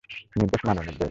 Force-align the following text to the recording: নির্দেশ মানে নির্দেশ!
নির্দেশ 0.35 0.61
মানে 0.63 0.79
নির্দেশ! 0.79 0.99